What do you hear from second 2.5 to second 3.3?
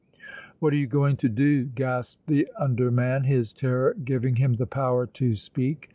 under man,